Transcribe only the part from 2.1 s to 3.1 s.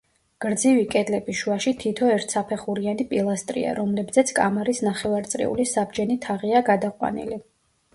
ერთსაფეხურიანი